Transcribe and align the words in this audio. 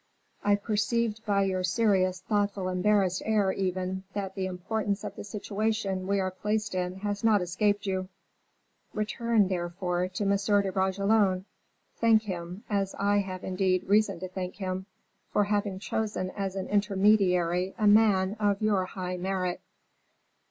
I 0.43 0.55
perceived 0.55 1.23
by 1.27 1.43
your 1.43 1.63
serious, 1.63 2.21
thoughtful, 2.21 2.69
embarrassed 2.69 3.21
air, 3.23 3.51
even, 3.51 4.03
that 4.13 4.33
the 4.33 4.47
importance 4.47 5.03
of 5.03 5.15
the 5.15 5.23
situation 5.23 6.07
we 6.07 6.19
are 6.19 6.31
placed 6.31 6.73
in 6.73 6.95
has 7.01 7.23
not 7.23 7.39
escaped 7.39 7.85
you. 7.85 8.09
Return, 8.95 9.47
therefore, 9.47 10.07
to 10.07 10.23
M. 10.23 10.37
de 10.63 10.71
Bragelonne; 10.71 11.45
thank 11.97 12.23
him 12.23 12.63
as 12.67 12.95
I 12.95 13.17
have 13.19 13.43
indeed 13.43 13.83
reason 13.83 14.19
to 14.21 14.27
thank 14.27 14.55
him 14.55 14.87
for 15.31 15.43
having 15.43 15.77
chosen 15.77 16.31
as 16.31 16.55
an 16.55 16.67
intermediary 16.67 17.75
a 17.77 17.85
man 17.85 18.35
of 18.39 18.59
your 18.59 18.85
high 18.85 19.17
merit. 19.17 19.61